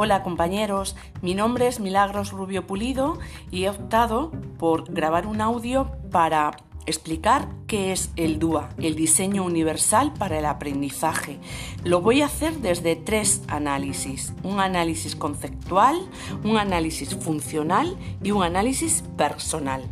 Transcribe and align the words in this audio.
Hola 0.00 0.22
compañeros, 0.22 0.94
mi 1.22 1.34
nombre 1.34 1.66
es 1.66 1.80
Milagros 1.80 2.30
Rubio 2.30 2.68
Pulido 2.68 3.18
y 3.50 3.64
he 3.64 3.68
optado 3.68 4.30
por 4.56 4.88
grabar 4.92 5.26
un 5.26 5.40
audio 5.40 5.90
para 6.12 6.52
explicar 6.86 7.48
qué 7.66 7.90
es 7.90 8.12
el 8.14 8.38
DUA, 8.38 8.68
el 8.78 8.94
diseño 8.94 9.42
universal 9.42 10.12
para 10.16 10.38
el 10.38 10.44
aprendizaje. 10.44 11.40
Lo 11.82 12.00
voy 12.00 12.22
a 12.22 12.26
hacer 12.26 12.58
desde 12.58 12.94
tres 12.94 13.42
análisis, 13.48 14.34
un 14.44 14.60
análisis 14.60 15.16
conceptual, 15.16 15.96
un 16.44 16.58
análisis 16.58 17.16
funcional 17.16 17.96
y 18.22 18.30
un 18.30 18.44
análisis 18.44 19.02
personal. 19.16 19.82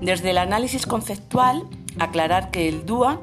Desde 0.00 0.30
el 0.30 0.38
análisis 0.38 0.86
conceptual, 0.86 1.68
aclarar 1.98 2.50
que 2.50 2.66
el 2.66 2.86
DUA 2.86 3.20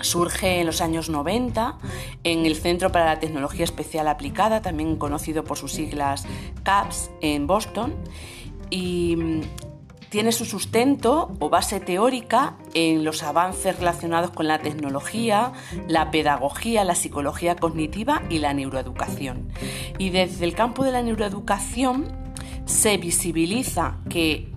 Surge 0.00 0.60
en 0.60 0.66
los 0.66 0.80
años 0.80 1.08
90 1.08 1.78
en 2.24 2.46
el 2.46 2.56
Centro 2.56 2.92
para 2.92 3.06
la 3.06 3.20
Tecnología 3.20 3.64
Especial 3.64 4.08
Aplicada, 4.08 4.62
también 4.62 4.96
conocido 4.96 5.44
por 5.44 5.58
sus 5.58 5.72
siglas 5.72 6.24
CAPS, 6.62 7.10
en 7.20 7.46
Boston, 7.46 7.94
y 8.70 9.16
mm, 9.16 9.40
tiene 10.08 10.32
su 10.32 10.44
sustento 10.44 11.32
o 11.40 11.50
base 11.50 11.80
teórica 11.80 12.56
en 12.74 13.04
los 13.04 13.22
avances 13.22 13.78
relacionados 13.78 14.30
con 14.30 14.48
la 14.48 14.60
tecnología, 14.60 15.52
la 15.88 16.10
pedagogía, 16.10 16.84
la 16.84 16.94
psicología 16.94 17.56
cognitiva 17.56 18.22
y 18.30 18.38
la 18.38 18.54
neuroeducación. 18.54 19.48
Y 19.98 20.10
desde 20.10 20.44
el 20.44 20.54
campo 20.54 20.84
de 20.84 20.92
la 20.92 21.02
neuroeducación 21.02 22.26
se 22.64 22.96
visibiliza 22.96 23.98
que 24.08 24.55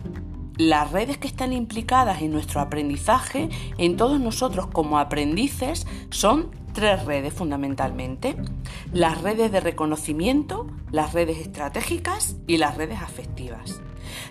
las 0.59 0.91
redes 0.91 1.17
que 1.17 1.29
están 1.29 1.53
implicadas 1.53 2.21
en 2.21 2.33
nuestro 2.33 2.59
aprendizaje, 2.59 3.47
en 3.77 3.95
todos 3.95 4.19
nosotros 4.19 4.67
como 4.67 4.99
aprendices, 4.99 5.87
son 6.09 6.51
tres 6.73 7.05
redes 7.05 7.33
fundamentalmente. 7.33 8.35
Las 8.91 9.21
redes 9.21 9.53
de 9.53 9.61
reconocimiento, 9.61 10.67
las 10.91 11.13
redes 11.13 11.37
estratégicas 11.37 12.35
y 12.45 12.57
las 12.57 12.75
redes 12.75 13.01
afectivas. 13.01 13.79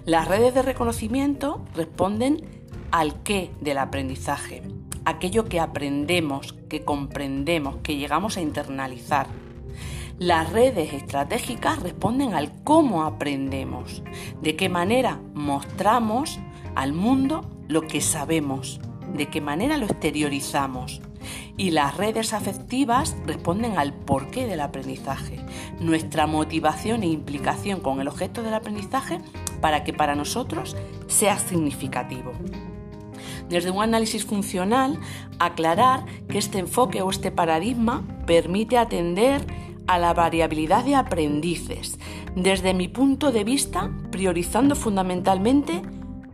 Las 0.04 0.28
redes 0.28 0.52
de 0.52 0.60
reconocimiento 0.60 1.64
responden 1.74 2.44
al 2.90 3.22
qué 3.22 3.50
del 3.62 3.78
aprendizaje, 3.78 4.62
aquello 5.06 5.46
que 5.46 5.60
aprendemos, 5.60 6.52
que 6.68 6.84
comprendemos, 6.84 7.76
que 7.76 7.96
llegamos 7.96 8.36
a 8.36 8.42
internalizar. 8.42 9.28
Las 10.18 10.52
redes 10.52 10.94
estratégicas 10.94 11.80
responden 11.80 12.34
al 12.34 12.50
cómo 12.64 13.04
aprendemos, 13.04 14.02
de 14.42 14.56
qué 14.56 14.68
manera 14.68 15.20
mostramos 15.32 16.40
al 16.74 16.92
mundo 16.92 17.48
lo 17.68 17.82
que 17.82 18.00
sabemos, 18.00 18.80
de 19.14 19.26
qué 19.26 19.40
manera 19.40 19.76
lo 19.76 19.86
exteriorizamos. 19.86 21.00
Y 21.56 21.70
las 21.70 21.96
redes 21.96 22.32
afectivas 22.32 23.16
responden 23.26 23.78
al 23.78 23.92
porqué 23.92 24.48
del 24.48 24.60
aprendizaje, 24.60 25.38
nuestra 25.78 26.26
motivación 26.26 27.04
e 27.04 27.06
implicación 27.06 27.78
con 27.78 28.00
el 28.00 28.08
objeto 28.08 28.42
del 28.42 28.54
aprendizaje 28.54 29.20
para 29.60 29.84
que 29.84 29.92
para 29.92 30.16
nosotros 30.16 30.76
sea 31.06 31.38
significativo 31.38 32.32
desde 33.48 33.70
un 33.70 33.82
análisis 33.82 34.24
funcional, 34.24 35.00
aclarar 35.38 36.04
que 36.28 36.38
este 36.38 36.58
enfoque 36.58 37.02
o 37.02 37.10
este 37.10 37.30
paradigma 37.30 38.04
permite 38.26 38.76
atender 38.76 39.46
a 39.88 39.98
la 39.98 40.14
variabilidad 40.14 40.84
de 40.84 40.94
aprendices, 40.94 41.98
desde 42.36 42.74
mi 42.74 42.86
punto 42.86 43.32
de 43.32 43.42
vista, 43.42 43.90
priorizando 44.12 44.76
fundamentalmente 44.76 45.82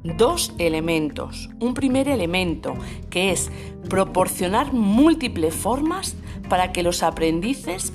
dos 0.02 0.52
elementos. 0.58 1.48
Un 1.60 1.72
primer 1.72 2.08
elemento, 2.08 2.74
que 3.08 3.30
es 3.30 3.50
proporcionar 3.88 4.72
múltiples 4.72 5.54
formas 5.54 6.16
para 6.48 6.72
que 6.72 6.82
los 6.82 7.02
aprendices 7.02 7.92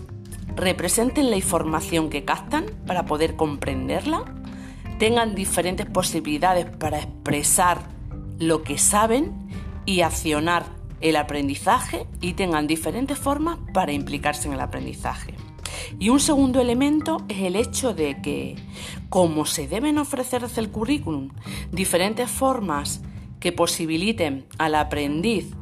representen 0.56 1.30
la 1.30 1.36
información 1.36 2.10
que 2.10 2.26
captan 2.26 2.66
para 2.88 3.06
poder 3.06 3.36
comprenderla, 3.36 4.26
tengan 4.98 5.36
diferentes 5.36 5.86
posibilidades 5.86 6.66
para 6.66 7.00
expresar 7.00 7.80
lo 8.40 8.64
que 8.64 8.78
saben 8.78 9.50
y 9.86 10.02
accionar 10.02 10.66
el 11.02 11.16
aprendizaje 11.16 12.06
y 12.22 12.34
tengan 12.34 12.68
diferentes 12.68 13.18
formas 13.18 13.58
para 13.74 13.92
implicarse 13.92 14.48
en 14.48 14.56
el 14.56 14.62
aprendizaje. 14.62 15.34
Y 15.98 16.10
un 16.10 16.20
segundo 16.20 16.62
elemento 16.62 17.26
es 17.28 17.40
el 17.40 17.56
hecho 17.56 17.94
de 17.94 18.22
que, 18.22 18.56
como 19.10 19.46
se 19.46 19.68
deben 19.68 19.98
ofrecer 19.98 20.42
desde 20.42 20.62
el 20.62 20.70
currículum 20.70 21.30
diferentes 21.72 22.30
formas 22.30 23.02
que 23.40 23.52
posibiliten 23.52 24.46
al 24.58 24.76
aprendiz 24.76 25.56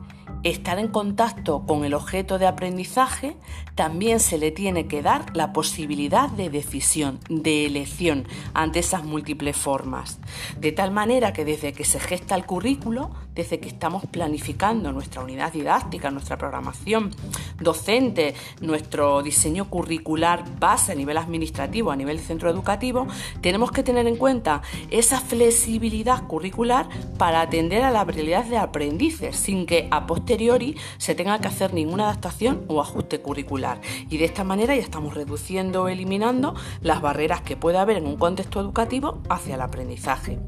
estar 0.43 0.79
en 0.79 0.87
contacto 0.87 1.65
con 1.65 1.83
el 1.83 1.93
objeto 1.93 2.37
de 2.37 2.47
aprendizaje, 2.47 3.37
también 3.75 4.19
se 4.19 4.37
le 4.37 4.51
tiene 4.51 4.87
que 4.87 5.01
dar 5.01 5.35
la 5.35 5.53
posibilidad 5.53 6.29
de 6.29 6.49
decisión, 6.49 7.19
de 7.29 7.65
elección 7.65 8.27
ante 8.53 8.79
esas 8.79 9.03
múltiples 9.03 9.55
formas. 9.55 10.19
De 10.59 10.71
tal 10.71 10.91
manera 10.91 11.33
que 11.33 11.45
desde 11.45 11.73
que 11.73 11.85
se 11.85 11.99
gesta 11.99 12.35
el 12.35 12.45
currículo, 12.45 13.11
desde 13.37 13.59
que 13.59 13.69
estamos 13.69 14.03
planificando 14.07 14.91
nuestra 14.91 15.21
unidad 15.21 15.53
didáctica, 15.53 16.09
nuestra 16.09 16.39
programación 16.39 17.11
docente, 17.59 18.33
nuestro 18.61 19.21
diseño 19.21 19.69
curricular 19.69 20.43
base 20.59 20.93
a 20.93 20.95
nivel 20.95 21.17
administrativo, 21.17 21.91
a 21.91 21.95
nivel 21.95 22.19
centro 22.19 22.49
educativo, 22.49 23.05
tenemos 23.39 23.71
que 23.71 23.83
tener 23.83 24.07
en 24.07 24.15
cuenta 24.15 24.63
esa 24.89 25.21
flexibilidad 25.21 26.25
curricular 26.25 26.89
para 27.19 27.41
atender 27.41 27.83
a 27.83 27.91
la 27.91 28.01
habilidad 28.01 28.43
de 28.45 28.57
aprendices 28.57 29.35
sin 29.35 29.67
que 29.67 29.87
a 29.91 30.07
posteriori 30.07 30.75
se 30.97 31.13
tenga 31.13 31.39
que 31.39 31.47
hacer 31.47 31.75
ninguna 31.75 32.05
adaptación 32.05 32.65
o 32.67 32.81
ajuste 32.81 33.21
curricular. 33.21 33.79
Y 34.09 34.17
de 34.17 34.25
esta 34.25 34.43
manera 34.43 34.75
ya 34.75 34.81
estamos 34.81 35.13
reduciendo 35.13 35.83
o 35.83 35.87
eliminando 35.89 36.55
las 36.81 37.01
barreras 37.03 37.41
que 37.41 37.55
puede 37.55 37.77
haber 37.77 37.97
en 37.97 38.07
un 38.07 38.17
contexto 38.17 38.59
educativo 38.59 39.21
hacia 39.29 39.53
el 39.53 39.61
aprendizaje. 39.61 40.39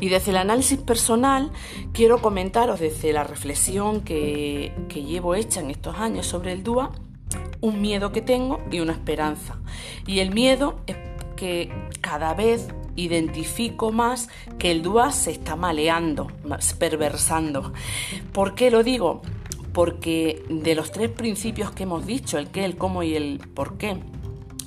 Y 0.00 0.08
desde 0.08 0.30
el 0.30 0.38
análisis 0.38 0.78
personal 0.78 1.50
quiero 1.92 2.21
comentaros 2.22 2.80
desde 2.80 3.12
la 3.12 3.24
reflexión 3.24 4.00
que, 4.00 4.72
llevo 4.94 5.34
hecha 5.34 5.60
en 5.60 5.70
estos 5.70 5.96
años 5.96 6.26
sobre 6.26 6.52
el 6.52 6.62
DUA, 6.62 6.92
un 7.60 7.80
miedo 7.80 8.12
que 8.12 8.22
tengo 8.22 8.60
y 8.70 8.80
una 8.80 8.92
esperanza. 8.92 9.58
Y 10.06 10.20
el 10.20 10.32
miedo 10.32 10.80
es 10.86 10.96
que 11.36 11.70
cada 12.00 12.32
vez 12.32 12.68
identifico 12.96 13.92
más 13.92 14.28
que 14.58 14.70
el 14.70 14.82
DUA 14.82 15.12
se 15.12 15.32
está 15.32 15.56
maleando, 15.56 16.28
perversando. 16.78 17.72
¿Por 18.32 18.54
qué 18.54 18.70
lo 18.70 18.82
digo? 18.82 19.20
Porque 19.74 20.44
de 20.48 20.74
los 20.74 20.92
tres 20.92 21.10
principios 21.10 21.72
que 21.72 21.82
hemos 21.82 22.06
dicho, 22.06 22.38
el 22.38 22.48
qué, 22.48 22.64
el 22.64 22.76
cómo 22.76 23.02
y 23.02 23.16
el 23.16 23.40
por 23.54 23.76
qué, 23.76 23.96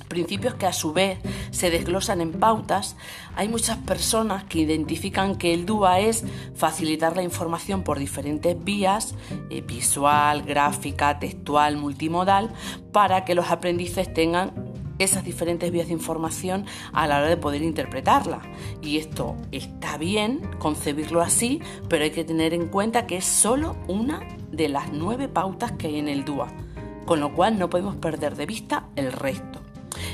principios 0.08 0.54
que 0.54 0.66
a 0.66 0.72
su 0.72 0.92
vez 0.92 1.18
se 1.50 1.70
desglosan 1.70 2.20
en 2.20 2.32
pautas, 2.32 2.96
hay 3.34 3.48
muchas 3.48 3.78
personas 3.78 4.44
que 4.44 4.60
identifican 4.60 5.36
que 5.36 5.54
el 5.54 5.66
DUA 5.66 6.00
es 6.00 6.24
facilitar 6.54 7.16
la 7.16 7.22
información 7.22 7.82
por 7.82 7.98
diferentes 7.98 8.56
vías, 8.62 9.14
eh, 9.50 9.60
visual, 9.60 10.42
gráfica, 10.42 11.18
textual, 11.18 11.76
multimodal, 11.76 12.50
para 12.92 13.24
que 13.24 13.34
los 13.34 13.50
aprendices 13.50 14.12
tengan 14.12 14.74
esas 14.98 15.24
diferentes 15.24 15.70
vías 15.70 15.88
de 15.88 15.92
información 15.92 16.64
a 16.92 17.06
la 17.06 17.18
hora 17.18 17.28
de 17.28 17.36
poder 17.36 17.62
interpretarla. 17.62 18.40
Y 18.82 18.98
esto 18.98 19.36
está 19.52 19.98
bien 19.98 20.40
concebirlo 20.58 21.20
así, 21.20 21.60
pero 21.88 22.04
hay 22.04 22.10
que 22.10 22.24
tener 22.24 22.54
en 22.54 22.68
cuenta 22.68 23.06
que 23.06 23.18
es 23.18 23.24
solo 23.24 23.76
una 23.88 24.26
de 24.50 24.68
las 24.68 24.92
nueve 24.92 25.28
pautas 25.28 25.72
que 25.72 25.88
hay 25.88 25.98
en 25.98 26.08
el 26.08 26.24
DUA, 26.24 26.48
con 27.04 27.20
lo 27.20 27.34
cual 27.34 27.58
no 27.58 27.68
podemos 27.68 27.96
perder 27.96 28.36
de 28.36 28.46
vista 28.46 28.88
el 28.96 29.12
resto. 29.12 29.65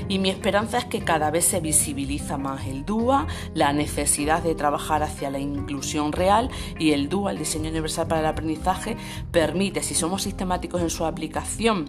Y 0.08 0.18
mi 0.18 0.30
esperanza 0.30 0.78
es 0.78 0.84
que 0.84 1.00
cada 1.00 1.30
vez 1.30 1.44
se 1.44 1.60
visibiliza 1.60 2.38
más 2.38 2.66
el 2.66 2.84
DUA, 2.84 3.26
la 3.54 3.72
necesidad 3.72 4.42
de 4.42 4.54
trabajar 4.54 5.02
hacia 5.02 5.30
la 5.30 5.38
inclusión 5.38 6.12
real 6.12 6.50
y 6.78 6.92
el 6.92 7.08
DUA, 7.08 7.32
el 7.32 7.38
diseño 7.38 7.70
universal 7.70 8.06
para 8.06 8.20
el 8.20 8.26
aprendizaje, 8.26 8.96
permite, 9.30 9.82
si 9.82 9.94
somos 9.94 10.22
sistemáticos 10.22 10.80
en 10.82 10.90
su 10.90 11.04
aplicación 11.04 11.88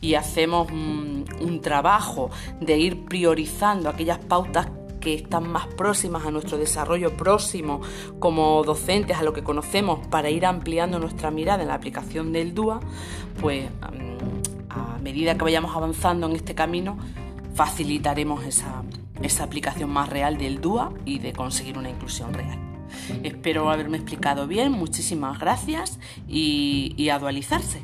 y 0.00 0.14
hacemos 0.14 0.70
un, 0.70 1.24
un 1.40 1.60
trabajo 1.60 2.30
de 2.60 2.78
ir 2.78 3.04
priorizando 3.04 3.88
aquellas 3.88 4.18
pautas 4.18 4.68
que 5.00 5.14
están 5.14 5.48
más 5.48 5.66
próximas 5.66 6.26
a 6.26 6.30
nuestro 6.30 6.58
desarrollo 6.58 7.16
próximo 7.16 7.80
como 8.18 8.62
docentes, 8.64 9.16
a 9.16 9.22
lo 9.22 9.32
que 9.32 9.42
conocemos, 9.42 10.06
para 10.08 10.30
ir 10.30 10.44
ampliando 10.44 10.98
nuestra 10.98 11.30
mirada 11.30 11.62
en 11.62 11.68
la 11.68 11.74
aplicación 11.74 12.32
del 12.32 12.54
DUA, 12.54 12.80
pues 13.40 13.68
a 13.80 14.98
medida 14.98 15.36
que 15.36 15.44
vayamos 15.44 15.74
avanzando 15.76 16.26
en 16.26 16.36
este 16.36 16.54
camino, 16.54 16.98
facilitaremos 17.58 18.44
esa, 18.44 18.84
aplicación 19.42 19.90
más 19.90 20.08
real 20.08 20.38
del 20.38 20.60
DUA 20.60 20.92
y 21.04 21.18
de 21.18 21.32
conseguir 21.32 21.76
una 21.76 21.90
inclusión 21.90 22.32
real. 22.32 22.56
Espero 23.24 23.68
haberme 23.68 23.96
explicado 23.96 24.46
bien, 24.46 24.70
muchísimas 24.70 25.40
gracias 25.40 25.98
y, 26.28 26.94
y 26.96 27.08
a 27.08 27.18
dualizarse. 27.18 27.82